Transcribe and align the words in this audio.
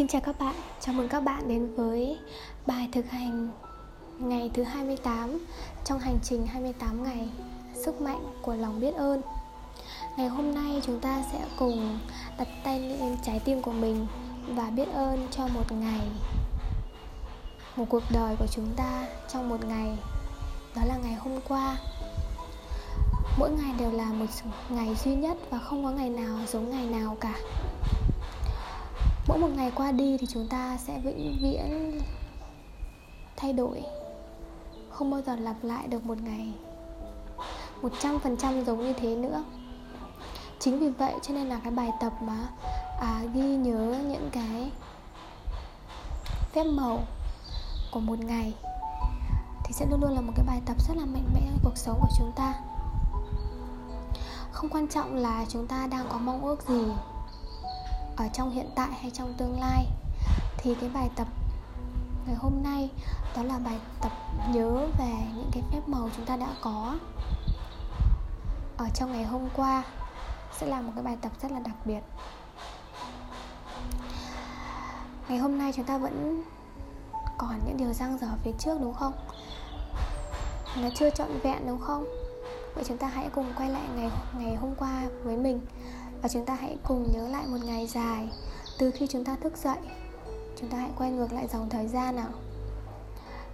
Xin 0.00 0.08
chào 0.08 0.20
các 0.20 0.38
bạn, 0.38 0.54
chào 0.80 0.94
mừng 0.94 1.08
các 1.08 1.20
bạn 1.20 1.48
đến 1.48 1.74
với 1.74 2.18
bài 2.66 2.88
thực 2.92 3.10
hành 3.10 3.48
ngày 4.18 4.50
thứ 4.54 4.62
28 4.62 5.46
trong 5.84 5.98
hành 5.98 6.18
trình 6.22 6.46
28 6.46 7.04
ngày 7.04 7.28
sức 7.74 8.00
mạnh 8.00 8.24
của 8.42 8.54
lòng 8.54 8.80
biết 8.80 8.94
ơn. 8.94 9.20
Ngày 10.16 10.28
hôm 10.28 10.54
nay 10.54 10.82
chúng 10.86 11.00
ta 11.00 11.22
sẽ 11.32 11.38
cùng 11.58 11.98
đặt 12.38 12.48
tay 12.64 12.80
lên 12.80 13.16
trái 13.26 13.40
tim 13.44 13.62
của 13.62 13.72
mình 13.72 14.06
và 14.48 14.70
biết 14.70 14.88
ơn 14.92 15.28
cho 15.30 15.48
một 15.48 15.72
ngày 15.72 16.08
một 17.76 17.84
cuộc 17.88 18.02
đời 18.12 18.36
của 18.38 18.46
chúng 18.46 18.68
ta 18.76 19.06
trong 19.32 19.48
một 19.48 19.64
ngày. 19.64 19.98
Đó 20.76 20.82
là 20.84 20.96
ngày 21.02 21.14
hôm 21.14 21.40
qua. 21.48 21.76
Mỗi 23.38 23.50
ngày 23.50 23.74
đều 23.78 23.92
là 23.92 24.12
một 24.12 24.26
ngày 24.70 24.96
duy 25.04 25.14
nhất 25.14 25.36
và 25.50 25.58
không 25.58 25.84
có 25.84 25.90
ngày 25.90 26.10
nào 26.10 26.38
giống 26.48 26.70
ngày 26.70 26.86
nào 26.86 27.16
cả 27.20 27.34
mỗi 29.30 29.38
một 29.38 29.48
ngày 29.56 29.72
qua 29.74 29.92
đi 29.92 30.16
thì 30.18 30.26
chúng 30.26 30.46
ta 30.46 30.76
sẽ 30.76 30.98
vĩnh 30.98 31.38
viễn 31.42 32.00
thay 33.36 33.52
đổi. 33.52 33.82
Không 34.90 35.10
bao 35.10 35.22
giờ 35.22 35.36
lặp 35.36 35.56
lại 35.62 35.88
được 35.88 36.06
một 36.06 36.18
ngày 36.22 36.52
một 37.82 37.92
trăm 38.00 38.18
phần 38.18 38.36
trăm 38.36 38.64
giống 38.64 38.80
như 38.80 38.92
thế 38.92 39.16
nữa. 39.16 39.44
Chính 40.58 40.78
vì 40.78 40.88
vậy 40.88 41.14
cho 41.22 41.34
nên 41.34 41.48
là 41.48 41.60
cái 41.64 41.72
bài 41.72 41.90
tập 42.00 42.12
mà 42.22 42.48
à, 43.00 43.22
ghi 43.34 43.56
nhớ 43.56 43.96
những 44.08 44.30
cái 44.32 44.70
phép 46.52 46.64
màu 46.64 46.98
của 47.92 48.00
một 48.00 48.18
ngày 48.18 48.54
thì 49.64 49.72
sẽ 49.72 49.86
luôn 49.90 50.00
luôn 50.00 50.10
là 50.10 50.20
một 50.20 50.32
cái 50.36 50.46
bài 50.46 50.60
tập 50.66 50.76
rất 50.88 50.96
là 50.96 51.04
mạnh 51.04 51.30
mẽ 51.34 51.40
trong 51.40 51.58
cuộc 51.64 51.76
sống 51.76 51.98
của 52.00 52.10
chúng 52.18 52.32
ta. 52.36 52.54
Không 54.52 54.70
quan 54.70 54.88
trọng 54.88 55.14
là 55.14 55.44
chúng 55.48 55.66
ta 55.66 55.86
đang 55.86 56.06
có 56.08 56.18
mong 56.18 56.44
ước 56.44 56.68
gì 56.68 56.84
ở 58.20 58.28
trong 58.32 58.50
hiện 58.50 58.70
tại 58.74 58.88
hay 59.00 59.10
trong 59.10 59.34
tương 59.34 59.60
lai. 59.60 59.86
Thì 60.58 60.74
cái 60.80 60.90
bài 60.94 61.10
tập 61.16 61.26
ngày 62.26 62.34
hôm 62.34 62.52
nay, 62.62 62.90
đó 63.36 63.42
là 63.42 63.58
bài 63.58 63.78
tập 64.00 64.12
nhớ 64.52 64.86
về 64.98 65.12
những 65.36 65.50
cái 65.52 65.62
phép 65.72 65.80
màu 65.86 66.08
chúng 66.16 66.26
ta 66.26 66.36
đã 66.36 66.48
có 66.60 66.98
ở 68.76 68.86
trong 68.94 69.12
ngày 69.12 69.24
hôm 69.24 69.48
qua, 69.56 69.82
sẽ 70.58 70.66
là 70.66 70.80
một 70.80 70.92
cái 70.94 71.04
bài 71.04 71.16
tập 71.20 71.32
rất 71.42 71.52
là 71.52 71.60
đặc 71.60 71.74
biệt. 71.84 72.00
Ngày 75.28 75.38
hôm 75.38 75.58
nay 75.58 75.72
chúng 75.76 75.84
ta 75.84 75.98
vẫn 75.98 76.42
còn 77.38 77.60
những 77.66 77.76
điều 77.76 77.92
răng 77.92 78.18
dở 78.18 78.28
phía 78.44 78.52
trước, 78.58 78.80
đúng 78.80 78.94
không? 78.94 79.12
Nó 80.76 80.88
chưa 80.94 81.10
trọn 81.10 81.28
vẹn, 81.42 81.66
đúng 81.66 81.80
không? 81.80 82.04
Vậy 82.74 82.84
chúng 82.88 82.98
ta 82.98 83.08
hãy 83.08 83.28
cùng 83.32 83.52
quay 83.56 83.68
lại 83.68 83.82
ngày 83.96 84.10
ngày 84.38 84.54
hôm 84.54 84.74
qua 84.74 85.02
với 85.24 85.36
mình 85.36 85.60
và 86.22 86.28
chúng 86.28 86.44
ta 86.46 86.54
hãy 86.54 86.76
cùng 86.82 87.12
nhớ 87.12 87.28
lại 87.28 87.46
một 87.46 87.58
ngày 87.64 87.86
dài 87.86 88.28
từ 88.78 88.90
khi 88.90 89.06
chúng 89.06 89.24
ta 89.24 89.36
thức 89.36 89.56
dậy. 89.56 89.78
Chúng 90.60 90.68
ta 90.68 90.78
hãy 90.78 90.90
quay 90.98 91.10
ngược 91.10 91.32
lại 91.32 91.48
dòng 91.52 91.68
thời 91.70 91.88
gian 91.88 92.16
nào. 92.16 92.30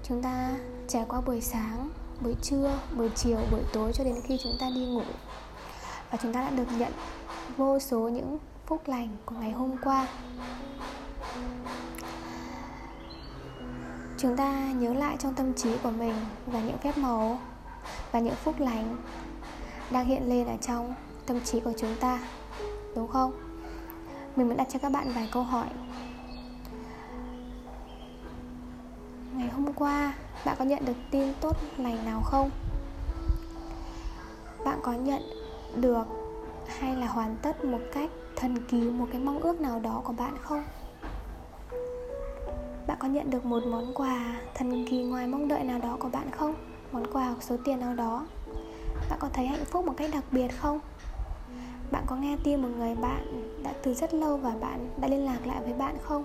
Chúng 0.03 0.23
ta 0.23 0.57
trải 0.89 1.05
qua 1.09 1.21
buổi 1.21 1.41
sáng, 1.41 1.91
buổi 2.21 2.35
trưa, 2.43 2.79
buổi 2.97 3.11
chiều, 3.15 3.39
buổi 3.51 3.63
tối 3.73 3.93
cho 3.93 4.05
đến 4.05 4.21
khi 4.25 4.39
chúng 4.43 4.57
ta 4.61 4.71
đi 4.75 4.87
ngủ. 4.87 5.03
Và 6.11 6.19
chúng 6.23 6.33
ta 6.33 6.41
đã 6.41 6.51
được 6.51 6.67
nhận 6.79 6.93
vô 7.57 7.79
số 7.79 7.99
những 7.99 8.39
phúc 8.67 8.83
lành 8.87 9.09
của 9.25 9.35
ngày 9.35 9.51
hôm 9.51 9.77
qua. 9.85 10.09
Chúng 14.19 14.37
ta 14.37 14.73
nhớ 14.73 14.95
lại 14.95 15.17
trong 15.19 15.35
tâm 15.35 15.55
trí 15.55 15.71
của 15.83 15.91
mình 15.91 16.15
và 16.47 16.61
những 16.61 16.79
phép 16.79 16.99
màu 16.99 17.39
và 18.13 18.21
những 18.21 18.35
phúc 18.35 18.55
lành 18.59 18.97
đang 19.91 20.07
hiện 20.07 20.29
lên 20.29 20.47
ở 20.47 20.57
trong 20.67 20.95
tâm 21.27 21.41
trí 21.41 21.61
của 21.61 21.73
chúng 21.79 21.95
ta 22.01 22.21
đúng 22.97 23.09
không? 23.09 23.33
Mình 24.37 24.49
muốn 24.49 24.57
đặt 24.57 24.67
cho 24.71 24.79
các 24.79 24.93
bạn 24.93 25.13
vài 25.15 25.29
câu 25.33 25.43
hỏi. 25.43 25.67
Ngày 29.35 29.49
hôm 29.49 29.73
qua, 29.73 30.15
bạn 30.45 30.57
có 30.59 30.65
nhận 30.65 30.85
được 30.85 30.97
tin 31.11 31.33
tốt 31.41 31.57
lành 31.79 32.05
nào 32.05 32.23
không? 32.25 32.51
Bạn 34.65 34.79
có 34.83 34.93
nhận 34.93 35.23
được 35.77 36.05
hay 36.67 36.97
là 36.97 37.07
hoàn 37.07 37.37
tất 37.43 37.65
một 37.65 37.81
cách 37.93 38.11
thần 38.37 38.57
kỳ 38.69 38.81
một 38.81 39.07
cái 39.13 39.21
mong 39.21 39.39
ước 39.39 39.61
nào 39.61 39.81
đó 39.81 40.01
của 40.05 40.13
bạn 40.13 40.37
không? 40.43 40.65
Bạn 42.87 42.97
có 43.01 43.09
nhận 43.09 43.31
được 43.31 43.45
một 43.45 43.63
món 43.67 43.95
quà 43.95 44.41
thần 44.55 44.87
kỳ 44.91 45.03
ngoài 45.03 45.27
mong 45.27 45.49
đợi 45.49 45.65
nào 45.65 45.79
đó 45.79 45.97
của 46.01 46.09
bạn 46.09 46.31
không? 46.31 46.55
Món 46.93 47.13
quà 47.13 47.25
hoặc 47.25 47.43
số 47.43 47.57
tiền 47.65 47.81
nào 47.81 47.95
đó? 47.95 48.27
Bạn 49.11 49.19
có 49.19 49.29
thấy 49.33 49.47
hạnh 49.47 49.65
phúc 49.65 49.87
một 49.87 49.95
cách 49.97 50.11
đặc 50.13 50.25
biệt 50.31 50.49
không? 50.49 50.81
Bạn 51.91 52.05
có 52.07 52.17
nghe 52.17 52.37
tin 52.45 52.63
một 52.63 52.69
người 52.79 52.95
bạn 52.95 53.53
đã 53.63 53.73
từ 53.83 53.95
rất 53.95 54.15
lâu 54.15 54.37
và 54.37 54.55
bạn 54.61 54.91
đã 55.01 55.09
liên 55.09 55.25
lạc 55.25 55.47
lại 55.47 55.61
với 55.63 55.73
bạn 55.73 55.97
không? 56.03 56.25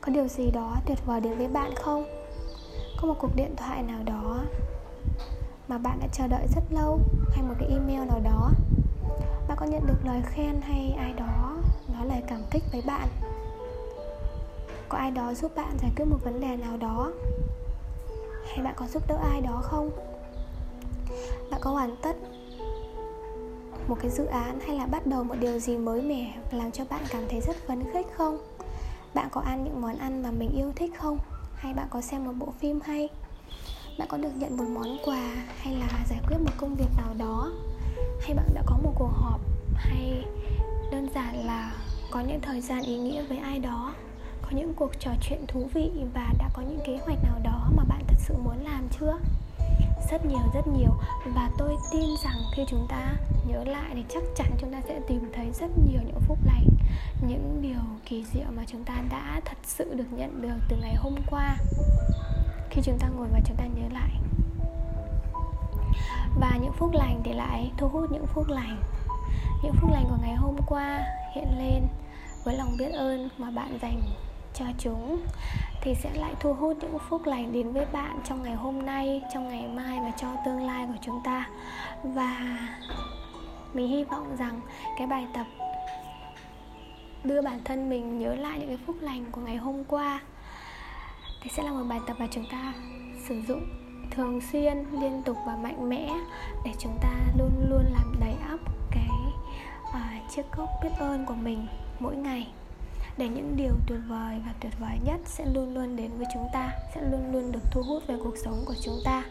Có 0.00 0.12
điều 0.12 0.28
gì 0.28 0.50
đó 0.50 0.76
tuyệt 0.86 0.98
vời 1.06 1.20
đến 1.20 1.38
với 1.38 1.48
bạn 1.48 1.74
không? 1.74 2.04
Có 3.00 3.08
một 3.08 3.14
cuộc 3.18 3.36
điện 3.36 3.56
thoại 3.56 3.82
nào 3.82 4.02
đó 4.04 4.40
mà 5.68 5.78
bạn 5.78 5.98
đã 6.00 6.06
chờ 6.12 6.26
đợi 6.26 6.46
rất 6.54 6.62
lâu, 6.70 7.00
hay 7.32 7.42
một 7.42 7.54
cái 7.58 7.68
email 7.68 8.08
nào 8.08 8.20
đó 8.24 8.50
bạn 9.48 9.56
có 9.56 9.66
nhận 9.66 9.86
được 9.86 9.98
lời 10.04 10.22
khen 10.26 10.60
hay 10.60 10.94
ai 10.98 11.12
đó 11.12 11.56
nói 11.94 12.06
lời 12.06 12.22
cảm 12.28 12.40
kích 12.50 12.62
với 12.72 12.82
bạn? 12.86 13.08
Có 14.88 14.98
ai 14.98 15.10
đó 15.10 15.34
giúp 15.34 15.56
bạn 15.56 15.78
giải 15.82 15.92
quyết 15.96 16.04
một 16.04 16.18
vấn 16.24 16.40
đề 16.40 16.56
nào 16.56 16.76
đó? 16.76 17.12
Hay 18.46 18.64
bạn 18.64 18.74
có 18.76 18.86
giúp 18.86 19.02
đỡ 19.08 19.18
ai 19.30 19.40
đó 19.40 19.60
không? 19.62 19.90
Bạn 21.50 21.60
có 21.60 21.70
hoàn 21.70 21.96
tất 22.02 22.16
một 23.88 23.96
cái 24.00 24.10
dự 24.10 24.24
án 24.26 24.60
hay 24.60 24.76
là 24.76 24.86
bắt 24.86 25.06
đầu 25.06 25.24
một 25.24 25.34
điều 25.40 25.58
gì 25.58 25.76
mới 25.76 26.02
mẻ 26.02 26.34
làm 26.50 26.70
cho 26.72 26.84
bạn 26.90 27.00
cảm 27.10 27.22
thấy 27.28 27.40
rất 27.40 27.56
phấn 27.66 27.84
khích 27.92 28.06
không? 28.16 28.38
Bạn 29.14 29.28
có 29.30 29.40
ăn 29.40 29.64
những 29.64 29.80
món 29.80 29.98
ăn 29.98 30.22
mà 30.22 30.30
mình 30.30 30.50
yêu 30.56 30.72
thích 30.76 30.92
không? 30.98 31.18
Hay 31.56 31.74
bạn 31.74 31.86
có 31.90 32.00
xem 32.00 32.24
một 32.24 32.32
bộ 32.38 32.52
phim 32.58 32.80
hay? 32.84 33.08
Bạn 33.98 34.08
có 34.08 34.16
được 34.16 34.36
nhận 34.36 34.56
một 34.56 34.64
món 34.74 34.96
quà 35.04 35.32
hay 35.58 35.74
là 35.74 36.04
giải 36.08 36.18
quyết 36.28 36.38
một 36.44 36.52
công 36.56 36.74
việc 36.74 36.88
nào 36.96 37.14
đó? 37.18 37.52
Hay 38.20 38.34
bạn 38.34 38.46
đã 38.54 38.62
có 38.66 38.78
một 38.82 38.92
cuộc 38.98 39.12
họp 39.12 39.40
hay 39.74 40.24
đơn 40.90 41.08
giản 41.14 41.46
là 41.46 41.72
có 42.10 42.20
những 42.20 42.40
thời 42.40 42.60
gian 42.60 42.82
ý 42.82 42.98
nghĩa 42.98 43.22
với 43.22 43.38
ai 43.38 43.58
đó, 43.58 43.94
có 44.42 44.48
những 44.50 44.74
cuộc 44.74 44.90
trò 45.00 45.10
chuyện 45.20 45.44
thú 45.48 45.68
vị 45.74 45.90
và 46.14 46.32
đã 46.38 46.48
có 46.54 46.62
những 46.62 46.80
kế 46.86 46.98
hoạch 47.04 47.18
nào 47.24 47.38
đó 47.44 47.70
mà 47.76 47.84
bạn 47.84 48.02
thật 48.08 48.16
sự 48.18 48.34
muốn 48.44 48.64
làm 48.64 48.88
chưa? 49.00 49.18
Rất 50.10 50.26
nhiều 50.26 50.42
rất 50.54 50.66
nhiều. 50.66 50.90
Và 51.34 51.50
tôi 51.58 51.76
tin 51.92 52.08
rằng 52.24 52.38
khi 52.52 52.64
chúng 52.68 52.86
ta 52.88 53.12
nhớ 53.48 53.64
lại 53.64 53.90
thì 53.94 54.04
chắc 54.08 54.22
chắn 54.36 54.50
chúng 54.58 54.72
ta 54.72 54.80
sẽ 54.88 55.00
tìm 55.08 55.30
thấy 55.34 55.50
rất 55.52 55.70
nhiều 55.78 56.00
những 56.06 56.20
phúc 56.20 56.38
lành, 56.44 56.66
những 57.28 57.58
điều 57.62 57.80
kỳ 58.04 58.24
diệu 58.32 58.46
mà 58.56 58.62
chúng 58.66 58.84
ta 58.84 58.94
đã 59.10 59.40
thật 59.44 59.58
sự 59.62 59.94
được 59.94 60.12
nhận 60.12 60.42
được 60.42 60.56
từ 60.68 60.76
ngày 60.76 60.94
hôm 60.94 61.14
qua. 61.30 61.56
Khi 62.70 62.82
chúng 62.84 62.98
ta 62.98 63.08
ngồi 63.08 63.28
và 63.32 63.40
chúng 63.46 63.56
ta 63.56 63.64
nhớ 63.64 63.88
lại. 63.92 64.10
Và 66.40 66.58
những 66.62 66.72
phúc 66.72 66.90
lành 66.92 67.20
thì 67.24 67.32
lại 67.32 67.70
thu 67.76 67.88
hút 67.88 68.12
những 68.12 68.26
phúc 68.26 68.46
lành. 68.48 68.82
Những 69.62 69.74
phúc 69.80 69.90
lành 69.92 70.04
của 70.08 70.18
ngày 70.22 70.34
hôm 70.34 70.56
qua 70.66 71.04
hiện 71.34 71.58
lên 71.58 71.82
với 72.44 72.56
lòng 72.56 72.76
biết 72.78 72.90
ơn 72.92 73.28
mà 73.38 73.50
bạn 73.50 73.78
dành 73.82 74.00
cho 74.58 74.64
chúng 74.78 75.20
thì 75.80 75.94
sẽ 75.94 76.10
lại 76.14 76.34
thu 76.40 76.54
hút 76.54 76.76
những 76.80 76.98
phúc 76.98 77.22
lành 77.24 77.52
đến 77.52 77.72
với 77.72 77.86
bạn 77.92 78.18
trong 78.24 78.42
ngày 78.42 78.54
hôm 78.54 78.86
nay 78.86 79.22
trong 79.34 79.48
ngày 79.48 79.68
mai 79.68 79.98
và 80.00 80.12
cho 80.20 80.28
tương 80.44 80.66
lai 80.66 80.86
của 80.86 80.98
chúng 81.02 81.20
ta. 81.24 81.48
Và 82.02 82.58
mình 83.74 83.88
hy 83.88 84.04
vọng 84.04 84.36
rằng 84.38 84.60
cái 84.98 85.06
bài 85.06 85.26
tập 85.34 85.46
đưa 87.24 87.42
bản 87.42 87.60
thân 87.64 87.90
mình 87.90 88.18
nhớ 88.18 88.34
lại 88.34 88.58
những 88.58 88.68
cái 88.68 88.78
phúc 88.86 88.96
lành 89.00 89.24
của 89.32 89.40
ngày 89.40 89.56
hôm 89.56 89.84
qua 89.84 90.20
thì 91.42 91.50
sẽ 91.50 91.62
là 91.62 91.70
một 91.70 91.84
bài 91.88 92.00
tập 92.06 92.16
mà 92.18 92.26
chúng 92.30 92.44
ta 92.52 92.74
sử 93.28 93.42
dụng 93.48 93.62
thường 94.10 94.40
xuyên 94.52 94.84
liên 95.00 95.22
tục 95.22 95.36
và 95.46 95.56
mạnh 95.56 95.88
mẽ 95.88 96.10
để 96.64 96.72
chúng 96.78 96.98
ta 97.02 97.12
luôn 97.38 97.50
luôn 97.70 97.84
làm 97.92 98.14
đầy 98.20 98.34
ắp 98.48 98.60
cái 98.90 99.08
uh, 99.88 100.30
chiếc 100.30 100.42
cốc 100.56 100.68
biết 100.82 100.90
ơn 100.98 101.26
của 101.26 101.34
mình 101.34 101.66
mỗi 102.00 102.16
ngày 102.16 102.46
để 103.18 103.28
những 103.28 103.56
điều 103.56 103.74
tuyệt 103.86 104.00
vời 104.08 104.40
và 104.46 104.52
tuyệt 104.60 104.72
vời 104.80 104.98
nhất 105.04 105.20
sẽ 105.24 105.46
luôn 105.54 105.74
luôn 105.74 105.96
đến 105.96 106.10
với 106.18 106.26
chúng 106.34 106.46
ta 106.52 106.72
sẽ 106.94 107.02
luôn 107.10 107.32
luôn 107.32 107.52
được 107.52 107.60
thu 107.72 107.82
hút 107.82 108.02
về 108.06 108.16
cuộc 108.24 108.36
sống 108.44 108.64
của 108.66 108.74
chúng 108.82 108.98
ta. 109.04 109.24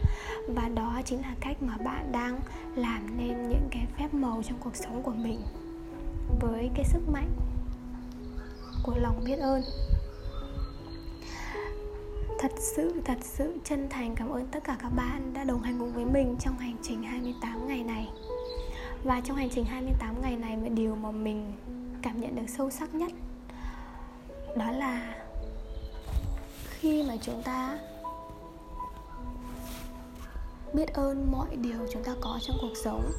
Và 0.48 0.68
đó 0.68 1.00
chính 1.04 1.22
là 1.22 1.34
cách 1.40 1.56
mà 1.62 1.76
bạn 1.76 2.12
đang 2.12 2.40
làm 2.74 3.18
nên 3.18 3.48
những 3.48 3.68
cái 3.70 3.86
phép 3.98 4.14
màu 4.14 4.42
trong 4.42 4.58
cuộc 4.60 4.76
sống 4.76 5.02
của 5.02 5.12
mình. 5.12 5.40
Với 6.40 6.70
cái 6.74 6.84
sức 6.84 7.08
mạnh 7.12 7.30
của 8.82 8.94
lòng 8.96 9.22
biết 9.24 9.36
ơn. 9.36 9.62
Thật 12.38 12.52
sự, 12.58 13.00
thật 13.04 13.18
sự 13.20 13.58
chân 13.64 13.88
thành 13.90 14.14
cảm 14.14 14.28
ơn 14.28 14.46
tất 14.46 14.64
cả 14.64 14.76
các 14.82 14.88
bạn 14.96 15.32
đã 15.34 15.44
đồng 15.44 15.62
hành 15.62 15.78
cùng 15.78 15.92
với 15.92 16.04
mình 16.04 16.36
trong 16.40 16.58
hành 16.58 16.76
trình 16.82 17.02
28 17.02 17.68
ngày 17.68 17.82
này. 17.82 18.08
Và 19.04 19.20
trong 19.20 19.36
hành 19.36 19.48
trình 19.50 19.64
28 19.64 20.22
ngày 20.22 20.36
này, 20.36 20.56
mà 20.56 20.68
điều 20.68 20.94
mà 20.94 21.10
mình 21.10 21.52
cảm 22.02 22.20
nhận 22.20 22.34
được 22.36 22.48
sâu 22.48 22.70
sắc 22.70 22.94
nhất 22.94 23.12
đó 24.56 24.70
là 24.70 25.14
khi 26.70 27.02
mà 27.02 27.14
chúng 27.22 27.42
ta 27.42 27.78
biết 30.74 30.94
ơn 30.94 31.32
mọi 31.32 31.56
điều 31.56 31.86
chúng 31.92 32.04
ta 32.04 32.12
có 32.20 32.38
trong 32.42 32.56
cuộc 32.60 32.74
sống 32.84 33.10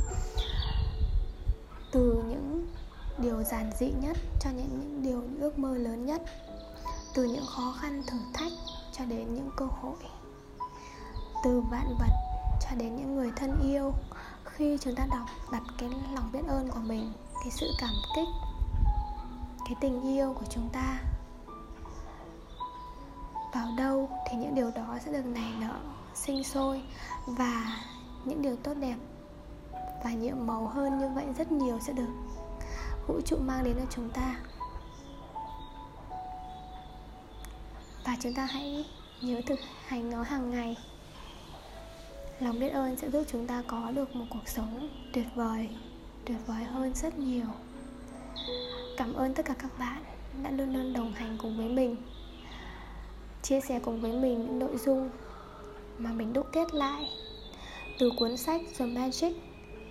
từ 1.92 2.24
những 2.30 2.68
điều 3.18 3.44
giản 3.44 3.72
dị 3.80 3.92
nhất 4.02 4.18
cho 4.40 4.50
những, 4.50 4.80
những 4.80 5.04
điều 5.04 5.22
những 5.22 5.42
ước 5.42 5.60
mơ 5.60 5.78
lớn 5.78 6.06
nhất 6.06 6.22
từ 7.14 7.24
những 7.24 7.46
khó 7.46 7.76
khăn 7.82 8.04
thử 8.08 8.18
thách 8.34 8.52
cho 8.98 9.06
đến 9.06 9.34
những 9.34 9.50
cơ 9.58 9.66
hội 9.66 9.98
từ 11.44 11.62
vạn 11.72 11.96
vật 12.00 12.12
cho 12.62 12.76
đến 12.78 12.96
những 12.96 13.16
người 13.16 13.32
thân 13.36 13.60
yêu. 13.64 13.94
Khi 14.46 14.78
chúng 14.82 14.96
ta 14.96 15.08
đọc 15.12 15.26
đặt 15.52 15.64
cái 15.78 15.90
lòng 16.16 16.30
biết 16.34 16.48
ơn 16.48 16.70
của 16.70 16.80
mình 16.80 17.12
cái 17.34 17.52
sự 17.52 17.68
cảm 17.80 17.94
kích 18.16 18.28
cái 19.66 19.76
tình 19.82 20.02
yêu 20.02 20.34
của 20.40 20.46
chúng 20.50 20.70
ta 20.70 21.00
vào 23.54 23.68
đâu 23.78 24.10
thì 24.30 24.38
những 24.38 24.56
điều 24.56 24.72
đó 24.72 24.98
sẽ 25.06 25.12
được 25.12 25.26
nảy 25.26 25.52
nở, 25.60 25.80
sinh 26.16 26.44
sôi 26.44 26.82
và 27.28 27.82
những 28.26 28.42
điều 28.42 28.56
tốt 28.56 28.74
đẹp 28.80 28.96
và 30.04 30.12
nhiệm 30.12 30.48
màu 30.48 30.68
hơn 30.68 31.00
như 31.00 31.10
vậy 31.16 31.26
rất 31.38 31.52
nhiều 31.52 31.80
sẽ 31.88 31.94
được 31.94 32.10
vũ 33.08 33.22
trụ 33.26 33.38
mang 33.38 33.64
đến 33.64 33.76
cho 33.80 33.86
chúng 33.90 34.10
ta. 34.10 34.36
Và 38.06 38.18
chúng 38.20 38.34
ta 38.34 38.46
hãy 38.46 38.86
nhớ 39.22 39.42
thực 39.48 39.60
hành 39.88 40.10
nó 40.10 40.24
hàng 40.24 40.52
ngày. 40.52 40.78
Lòng 42.40 42.60
biết 42.60 42.70
ơn 42.70 42.96
sẽ 42.98 43.10
giúp 43.10 43.24
chúng 43.32 43.48
ta 43.48 43.64
có 43.68 43.92
được 43.92 44.16
một 44.16 44.26
cuộc 44.30 44.48
sống 44.48 44.90
tuyệt 45.14 45.28
vời 45.36 45.70
tuyệt 46.28 46.38
vời 46.48 46.64
hơn 46.64 46.94
rất 46.96 47.20
nhiều. 47.20 47.46
Cảm 48.98 49.14
ơn 49.14 49.34
tất 49.34 49.46
cả 49.46 49.54
các 49.60 49.80
bạn 49.80 50.04
đã 50.44 50.52
luôn 50.52 50.74
luôn 50.74 50.94
đồng 50.94 51.14
hành 51.14 51.38
cùng 51.42 51.58
với 51.58 51.70
mình 51.70 51.96
chia 53.50 53.62
sẻ 53.62 53.80
cùng 53.84 54.02
với 54.02 54.12
mình 54.12 54.40
những 54.40 54.60
nội 54.60 54.78
dung 54.78 55.10
mà 55.98 56.14
mình 56.14 56.34
đúc 56.34 56.48
kết 56.52 56.74
lại 56.74 57.10
từ 58.00 58.12
cuốn 58.18 58.38
sách 58.38 58.62
The 58.78 58.86
Magic 58.86 59.34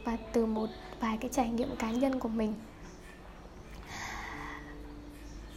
và 0.05 0.17
từ 0.33 0.47
một 0.47 0.67
vài 1.01 1.19
cái 1.21 1.31
trải 1.33 1.49
nghiệm 1.49 1.77
cá 1.77 1.91
nhân 1.91 2.19
của 2.19 2.29
mình. 2.29 2.55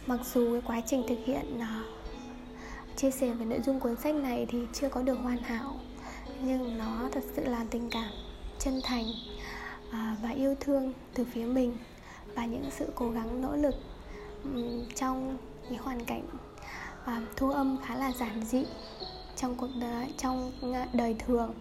Mặc 0.06 0.20
dù 0.34 0.52
cái 0.52 0.62
quá 0.66 0.80
trình 0.86 1.02
thực 1.08 1.18
hiện 1.24 1.58
uh, 1.58 1.86
chia 2.96 3.10
sẻ 3.10 3.32
về 3.32 3.44
nội 3.44 3.60
dung 3.66 3.80
cuốn 3.80 3.96
sách 3.96 4.14
này 4.14 4.46
thì 4.48 4.58
chưa 4.72 4.88
có 4.88 5.02
được 5.02 5.18
hoàn 5.22 5.38
hảo 5.38 5.74
nhưng 6.42 6.78
nó 6.78 7.08
thật 7.12 7.22
sự 7.36 7.44
là 7.44 7.64
tình 7.70 7.90
cảm 7.90 8.12
chân 8.58 8.80
thành 8.84 9.04
uh, 9.88 10.22
và 10.22 10.30
yêu 10.30 10.54
thương 10.60 10.92
từ 11.14 11.24
phía 11.32 11.44
mình 11.44 11.76
và 12.34 12.44
những 12.44 12.70
sự 12.70 12.86
cố 12.94 13.10
gắng 13.10 13.42
nỗ 13.42 13.56
lực 13.56 13.74
um, 14.44 14.84
trong 14.94 15.36
những 15.70 15.82
hoàn 15.82 16.04
cảnh 16.04 16.22
à, 17.04 17.22
thu 17.36 17.50
âm 17.50 17.78
khá 17.86 17.94
là 17.94 18.12
giản 18.12 18.44
dị 18.44 18.64
trong 19.36 19.54
cuộc 19.54 19.70
đời 19.80 20.06
trong 20.18 20.52
à, 20.74 20.86
đời 20.92 21.16
thường. 21.18 21.54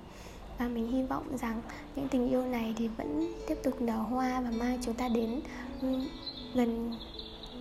Và 0.58 0.68
mình 0.68 0.92
hy 0.92 1.04
vọng 1.04 1.38
rằng 1.38 1.62
những 1.96 2.08
tình 2.08 2.30
yêu 2.30 2.42
này 2.42 2.74
thì 2.78 2.88
vẫn 2.88 3.34
tiếp 3.48 3.58
tục 3.64 3.82
nở 3.82 3.98
hoa 3.98 4.42
và 4.42 4.52
mang 4.52 4.78
chúng 4.82 4.94
ta 4.94 5.08
đến 5.08 5.42
gần 6.54 6.94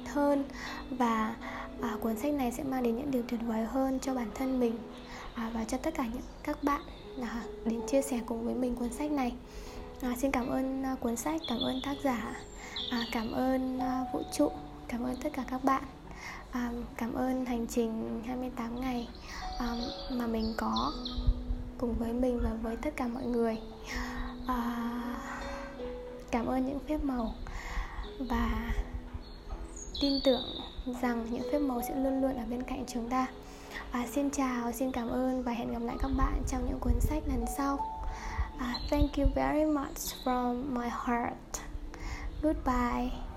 hơn. 0.06 0.44
Và 0.90 1.36
à, 1.80 1.96
cuốn 2.00 2.16
sách 2.16 2.34
này 2.34 2.52
sẽ 2.52 2.62
mang 2.62 2.82
đến 2.82 2.96
những 2.96 3.10
điều 3.10 3.22
tuyệt 3.28 3.40
vời 3.46 3.64
hơn 3.64 3.98
cho 4.00 4.14
bản 4.14 4.30
thân 4.34 4.60
mình 4.60 4.78
à, 5.34 5.50
và 5.54 5.64
cho 5.64 5.78
tất 5.78 5.94
cả 5.94 6.06
những 6.12 6.22
các 6.42 6.62
bạn 6.62 6.80
à, 7.22 7.42
đến 7.64 7.80
chia 7.86 8.02
sẻ 8.02 8.20
cùng 8.26 8.44
với 8.44 8.54
mình 8.54 8.76
cuốn 8.76 8.92
sách 8.92 9.10
này. 9.10 9.32
À, 10.02 10.14
xin 10.18 10.30
cảm 10.30 10.48
ơn 10.48 10.82
à, 10.82 10.96
cuốn 11.00 11.16
sách 11.16 11.40
cảm 11.48 11.60
ơn 11.60 11.80
tác 11.84 11.94
giả 12.02 12.36
à, 12.90 13.04
cảm 13.12 13.32
ơn 13.32 13.78
à, 13.78 14.04
vũ 14.12 14.22
trụ 14.32 14.50
cảm 14.88 15.04
ơn 15.04 15.16
tất 15.16 15.30
cả 15.32 15.44
các 15.50 15.64
bạn 15.64 15.82
à, 16.50 16.70
cảm 16.96 17.14
ơn 17.14 17.44
hành 17.44 17.66
trình 17.66 18.22
28 18.26 18.80
ngày 18.80 19.08
à, 19.58 19.76
mà 20.10 20.26
mình 20.26 20.54
có 20.56 20.92
cùng 21.78 21.94
với 21.98 22.12
mình 22.12 22.40
và 22.42 22.50
với 22.62 22.76
tất 22.76 22.96
cả 22.96 23.06
mọi 23.06 23.22
người. 23.22 23.58
À, 24.46 25.00
cảm 26.30 26.46
ơn 26.46 26.66
những 26.66 26.78
phép 26.88 27.04
màu 27.04 27.34
và 28.18 28.72
tin 30.00 30.20
tưởng 30.24 30.42
rằng 31.02 31.26
những 31.30 31.42
phép 31.52 31.58
màu 31.58 31.82
sẽ 31.88 31.94
luôn 31.96 32.20
luôn 32.20 32.36
ở 32.36 32.44
bên 32.50 32.62
cạnh 32.62 32.84
chúng 32.88 33.10
ta. 33.10 33.26
À, 33.90 34.06
xin 34.12 34.30
chào 34.30 34.72
xin 34.72 34.92
cảm 34.92 35.08
ơn 35.08 35.42
và 35.42 35.52
hẹn 35.52 35.72
gặp 35.72 35.82
lại 35.82 35.96
các 36.00 36.10
bạn 36.16 36.42
trong 36.48 36.66
những 36.68 36.78
cuốn 36.80 37.00
sách 37.00 37.22
lần 37.26 37.44
sau. 37.56 37.78
À, 38.58 38.74
thank 38.90 39.16
you 39.16 39.26
very 39.34 39.64
much 39.64 40.24
from 40.24 40.74
my 40.74 40.88
heart. 40.88 41.62
Goodbye. 42.42 43.27